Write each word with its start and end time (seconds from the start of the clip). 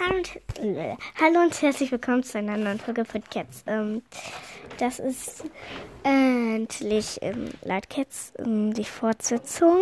Hallo 0.00 1.40
und, 1.42 1.60
herzlich 1.60 1.90
willkommen 1.90 2.22
zu 2.22 2.38
einer 2.38 2.56
neuen 2.56 2.78
Folge 2.78 3.04
von 3.04 3.20
Cats. 3.24 3.64
Ähm, 3.66 4.02
das 4.78 5.00
ist 5.00 5.42
endlich 6.04 7.18
ähm, 7.20 7.48
Light 7.62 7.90
Cats, 7.90 8.32
ähm, 8.38 8.72
die 8.74 8.84
Fortsetzung. 8.84 9.80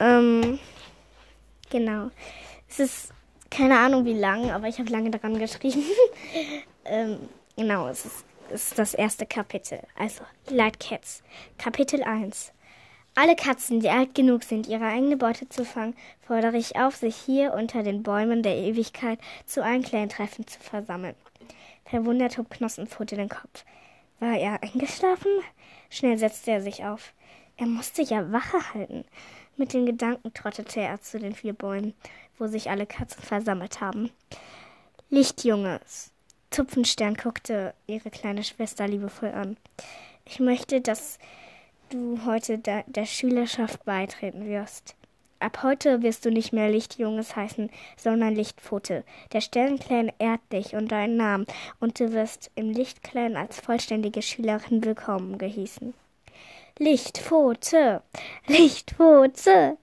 Ähm, 0.00 0.58
genau. 1.70 2.10
Es 2.68 2.80
ist 2.80 3.12
keine 3.48 3.78
Ahnung 3.78 4.04
wie 4.04 4.14
lang, 4.14 4.50
aber 4.50 4.66
ich 4.66 4.80
habe 4.80 4.90
lange 4.90 5.12
daran 5.12 5.38
geschrieben. 5.38 5.84
ähm, 6.86 7.28
genau, 7.56 7.86
es 7.86 8.06
ist, 8.06 8.24
ist 8.52 8.76
das 8.76 8.94
erste 8.94 9.24
Kapitel. 9.24 9.78
Also 9.96 10.24
Light 10.48 10.80
Cats. 10.80 11.22
Kapitel 11.58 12.02
1. 12.02 12.52
Alle 13.14 13.36
Katzen, 13.36 13.80
die 13.80 13.90
alt 13.90 14.14
genug 14.14 14.44
sind, 14.44 14.68
ihre 14.68 14.86
eigene 14.86 15.16
Beute 15.16 15.48
zu 15.48 15.64
fangen, 15.64 15.96
fordere 16.20 16.56
ich 16.56 16.76
auf, 16.76 16.96
sich 16.96 17.16
hier 17.16 17.52
unter 17.54 17.82
den 17.82 18.02
Bäumen 18.02 18.42
der 18.42 18.56
Ewigkeit 18.56 19.18
zu 19.46 19.62
einem 19.62 19.82
kleinen 19.82 20.08
Treffen 20.08 20.46
zu 20.46 20.60
versammeln. 20.60 21.16
Verwundert 21.84 22.38
hob 22.38 22.50
Knossenpfote 22.50 23.16
den 23.16 23.28
Kopf. 23.28 23.64
War 24.20 24.38
er 24.38 24.62
eingeschlafen? 24.62 25.32
Schnell 25.88 26.18
setzte 26.18 26.52
er 26.52 26.62
sich 26.62 26.84
auf. 26.84 27.12
Er 27.56 27.66
musste 27.66 28.02
ja 28.02 28.30
Wache 28.32 28.74
halten. 28.74 29.04
Mit 29.56 29.74
den 29.74 29.86
Gedanken 29.86 30.32
trottete 30.32 30.80
er 30.80 31.00
zu 31.00 31.18
den 31.18 31.34
vier 31.34 31.52
Bäumen, 31.52 31.94
wo 32.38 32.46
sich 32.46 32.70
alle 32.70 32.86
Katzen 32.86 33.22
versammelt 33.22 33.80
haben. 33.80 34.10
Lichtjunges. 35.10 36.12
Zupfenstern 36.50 37.14
guckte 37.14 37.74
ihre 37.86 38.10
kleine 38.10 38.44
Schwester 38.44 38.86
liebevoll 38.88 39.32
an. 39.32 39.56
Ich 40.24 40.40
möchte, 40.40 40.80
dass 40.80 41.18
du 41.90 42.24
heute 42.24 42.58
der, 42.58 42.84
der 42.86 43.04
Schülerschaft 43.04 43.84
beitreten 43.84 44.46
wirst. 44.46 44.94
Ab 45.40 45.62
heute 45.62 46.02
wirst 46.02 46.24
du 46.24 46.30
nicht 46.30 46.52
mehr 46.52 46.70
Lichtjunges 46.70 47.34
heißen, 47.34 47.70
sondern 47.96 48.34
Lichtpfote. 48.34 49.04
Der 49.32 49.40
Sternenclan 49.40 50.12
ehrt 50.18 50.40
dich 50.52 50.74
und 50.74 50.92
deinen 50.92 51.16
Namen, 51.16 51.46
und 51.80 51.98
du 51.98 52.12
wirst 52.12 52.50
im 52.54 52.70
Lichtclan 52.70 53.36
als 53.36 53.58
vollständige 53.58 54.22
Schülerin 54.22 54.84
willkommen 54.84 55.38
gehießen. 55.38 55.94
Lichtpfote, 56.78 58.02
Lichtpfote, 58.46 59.78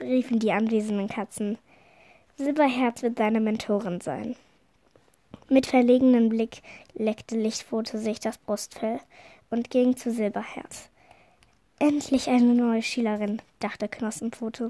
riefen 0.00 0.38
die 0.38 0.52
anwesenden 0.52 1.08
Katzen. 1.08 1.58
Silberherz 2.36 3.02
wird 3.02 3.18
deine 3.18 3.40
Mentorin 3.40 4.00
sein. 4.00 4.36
Mit 5.48 5.66
verlegenem 5.66 6.28
Blick 6.28 6.62
leckte 6.94 7.36
Lichtpfote 7.36 7.98
sich 7.98 8.20
das 8.20 8.36
Brustfell 8.36 9.00
und 9.50 9.70
ging 9.70 9.96
zu 9.96 10.10
Silberherz. 10.10 10.88
Endlich 11.78 12.28
eine 12.28 12.54
neue 12.54 12.82
Schülerin, 12.82 13.42
dachte 13.60 13.88
Knossenpfote. 13.88 14.68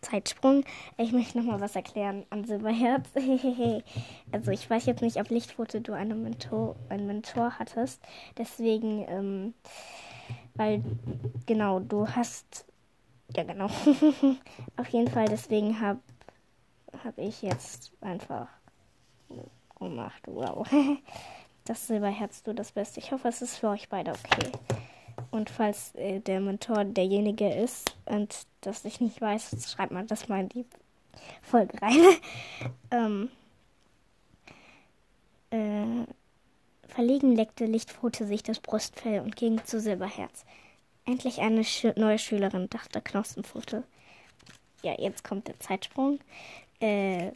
Zeitsprung. 0.00 0.64
Ich 0.96 1.12
möchte 1.12 1.38
noch 1.38 1.44
mal 1.44 1.60
was 1.60 1.76
erklären 1.76 2.24
an 2.30 2.44
Silberherz. 2.44 3.08
also 4.32 4.50
ich 4.50 4.68
weiß 4.68 4.86
jetzt 4.86 5.02
nicht, 5.02 5.18
ob 5.18 5.28
Lichtfoto 5.30 5.80
du 5.80 5.92
einen 5.92 6.22
Mentor, 6.22 6.76
einen 6.88 7.06
Mentor 7.06 7.58
hattest. 7.58 8.00
Deswegen, 8.38 9.04
ähm, 9.08 9.54
weil 10.54 10.82
genau, 11.46 11.80
du 11.80 12.08
hast 12.08 12.64
ja 13.36 13.44
genau. 13.44 13.66
Auf 14.76 14.88
jeden 14.88 15.08
Fall, 15.08 15.26
deswegen 15.26 15.80
habe 15.80 16.00
hab 17.04 17.18
ich 17.18 17.42
jetzt 17.42 17.92
einfach 18.00 18.48
gemacht. 19.78 20.22
Wow. 20.26 20.66
das 21.70 21.86
Silberherz 21.86 22.42
du 22.42 22.52
das 22.52 22.72
Beste. 22.72 22.98
Ich 22.98 23.12
hoffe, 23.12 23.28
es 23.28 23.42
ist 23.42 23.58
für 23.58 23.68
euch 23.68 23.88
beide 23.88 24.10
okay. 24.10 24.50
Und 25.30 25.50
falls 25.50 25.94
äh, 25.94 26.18
der 26.18 26.40
Mentor 26.40 26.84
derjenige 26.84 27.48
ist 27.48 27.94
und 28.06 28.48
das 28.62 28.84
ich 28.84 29.00
nicht 29.00 29.20
weiß, 29.20 29.70
schreibt 29.70 29.92
man 29.92 30.08
das 30.08 30.28
mal 30.28 30.40
in 30.40 30.48
die 30.48 30.66
Folge 31.42 31.80
rein. 31.80 32.00
ähm, 32.90 33.30
äh, 35.50 36.06
verlegen 36.88 37.36
leckte 37.36 37.66
Lichtfote 37.66 38.26
sich 38.26 38.42
das 38.42 38.58
Brustfell 38.58 39.20
und 39.20 39.36
ging 39.36 39.64
zu 39.64 39.78
Silberherz. 39.78 40.44
Endlich 41.06 41.38
eine 41.38 41.62
Sch 41.62 41.94
neue 41.94 42.18
Schülerin, 42.18 42.68
dachte 42.68 43.00
Knospenfote. 43.00 43.84
Ja, 44.82 44.98
jetzt 44.98 45.22
kommt 45.22 45.46
der 45.46 45.60
Zeitsprung. 45.60 46.18
Äh, 46.80 47.30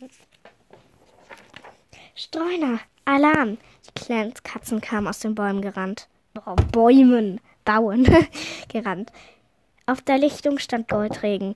Streuner, 2.17 2.81
Alarm! 3.05 3.59
Die 3.87 4.05
kleinen 4.05 4.35
Katzen 4.43 4.81
kamen 4.81 5.07
aus 5.09 5.19
den 5.19 5.35
Bäumen 5.35 5.61
gerannt. 5.61 6.09
Oh, 6.47 6.55
Bäumen, 6.73 7.41
Bauen, 7.65 8.07
gerannt. 8.69 9.13
Auf 9.87 10.01
der 10.01 10.19
Lichtung 10.19 10.59
stand 10.59 10.89
Goldregen. 10.89 11.55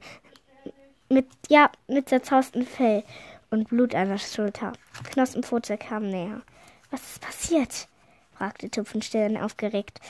Mit, 1.09 1.27
ja, 1.49 1.71
mit 1.87 2.09
zerzaustem 2.09 2.67
Fell 2.67 3.03
und 3.51 3.69
Blut 3.69 3.95
an 3.95 4.09
der 4.09 4.19
Schulter. 4.19 4.73
Knospenpfote 5.11 5.79
kam 5.79 6.09
näher. 6.09 6.43
Was 6.91 7.03
ist 7.13 7.21
passiert? 7.23 7.89
fragte 8.37 8.71
Tupfenstirn 8.71 9.37
aufgeregt. 9.37 10.01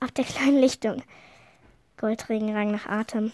Auf 0.00 0.12
der 0.12 0.24
kleinen 0.24 0.60
Lichtung. 0.60 1.02
Goldregen 1.96 2.54
rang 2.54 2.70
nach 2.70 2.86
Atem. 2.86 3.32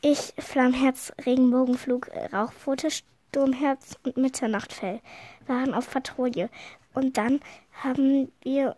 Ich, 0.00 0.32
Flammherz, 0.38 1.12
Regenbogenflug, 1.24 2.10
Rauchpfote, 2.32 2.88
Sturmherz 3.28 3.98
und 4.02 4.16
Mitternachtfell 4.16 5.00
waren 5.46 5.74
auf 5.74 5.90
Patrouille. 5.90 6.48
Und 6.94 7.18
dann 7.18 7.40
haben 7.82 8.32
wir 8.42 8.76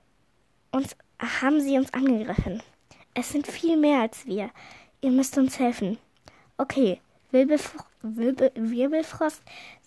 uns, 0.72 0.97
haben 1.20 1.60
sie 1.60 1.78
uns 1.78 1.94
angegriffen. 1.94 2.62
Es 3.14 3.31
sind 3.31 3.47
viel 3.47 3.76
mehr 3.76 4.00
als 4.00 4.26
wir. 4.26 4.50
Ihr 5.00 5.12
müsst 5.12 5.38
uns 5.38 5.58
helfen. 5.58 5.98
Okay, 6.56 7.00
Wirbelf 7.31 7.76
Wirbel 8.03 8.53
Wirbelfrost, 8.54 9.42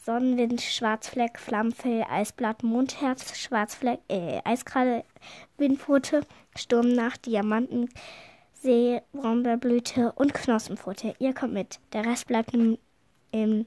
Sonnenwind, 0.06 0.62
Schwarzfleck, 0.62 1.40
Flammenfell, 1.40 2.06
Eisblatt, 2.10 2.64
Mondherz, 2.64 3.38
Schwarzfleck, 3.38 4.00
äh, 4.10 4.42
Eiskralle, 4.44 5.04
Windpfote, 5.58 6.22
Sturmnacht, 6.56 7.26
Diamanten, 7.26 7.90
See, 8.54 9.02
Brombeerblüte 9.12 10.12
und 10.12 10.34
Knospenpfote. 10.34 11.16
Ihr 11.20 11.34
kommt 11.34 11.54
mit. 11.54 11.80
Der 11.94 12.06
Rest 12.06 12.28
bleibt 12.28 12.54
im, 12.54 12.78
im 13.32 13.66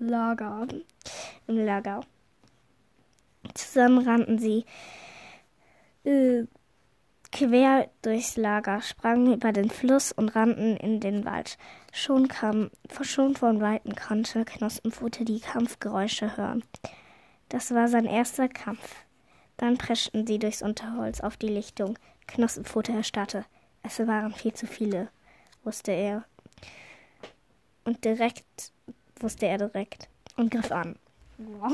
Lager. 0.00 0.66
Im 1.46 1.56
Lager. 1.56 2.00
Zusammen 3.54 4.06
rannten 4.06 4.38
sie 4.38 4.64
äh, 6.04 6.44
quer 7.30 7.90
durchs 8.02 8.36
Lager, 8.36 8.80
sprangen 8.80 9.34
über 9.34 9.52
den 9.52 9.70
Fluss 9.70 10.10
und 10.12 10.30
rannten 10.30 10.76
in 10.76 11.00
den 11.00 11.24
Wald. 11.24 11.58
Schon 11.92 12.28
kam, 12.28 12.70
schon 13.02 13.36
von 13.36 13.60
Weitem 13.60 13.94
konnte 13.94 14.44
Knospenpfote 14.44 15.24
die 15.24 15.40
Kampfgeräusche 15.40 16.36
hören. 16.36 16.64
Das 17.50 17.72
war 17.74 17.88
sein 17.88 18.06
erster 18.06 18.48
Kampf. 18.48 19.04
Dann 19.58 19.76
preschten 19.76 20.26
sie 20.26 20.38
durchs 20.38 20.62
Unterholz 20.62 21.20
auf 21.20 21.36
die 21.36 21.48
Lichtung. 21.48 21.98
Knospenpfote 22.26 22.92
erstarrte. 22.92 23.44
Es 23.82 23.98
waren 23.98 24.32
viel 24.32 24.54
zu 24.54 24.66
viele, 24.66 25.08
wusste 25.62 25.92
er. 25.92 26.24
Und 27.84 28.04
direkt 28.04 28.72
wusste 29.22 29.46
er 29.46 29.58
direkt 29.58 30.08
und 30.36 30.50
griff 30.50 30.70
an. 30.70 30.96
Wow. 31.38 31.72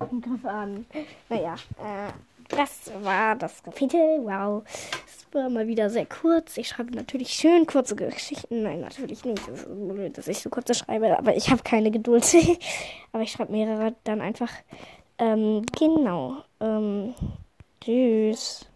Und 0.10 0.24
griff 0.24 0.44
an. 0.46 0.86
Naja, 1.28 1.54
äh, 1.78 2.10
das 2.48 2.90
war 3.02 3.36
das 3.36 3.62
Kapitel. 3.62 4.00
Wow. 4.22 4.64
Es 5.06 5.26
war 5.32 5.50
mal 5.50 5.66
wieder 5.66 5.90
sehr 5.90 6.06
kurz. 6.06 6.56
Ich 6.56 6.68
schreibe 6.68 6.92
natürlich 6.92 7.30
schön 7.30 7.66
kurze 7.66 7.94
Geschichten. 7.94 8.62
Nein, 8.62 8.80
natürlich 8.80 9.24
nicht. 9.24 9.46
Es 9.46 9.60
ist 9.60 9.68
blöd, 9.68 10.16
dass 10.16 10.26
ich 10.26 10.40
so 10.40 10.48
kurze 10.48 10.74
schreibe, 10.74 11.18
aber 11.18 11.36
ich 11.36 11.50
habe 11.50 11.62
keine 11.62 11.90
Geduld. 11.90 12.24
aber 13.12 13.22
ich 13.22 13.32
schreibe 13.32 13.52
mehrere 13.52 13.94
dann 14.04 14.20
einfach. 14.20 14.50
Ähm, 15.18 15.62
genau. 15.78 16.38
Ähm, 16.60 17.14
tschüss. 17.80 18.69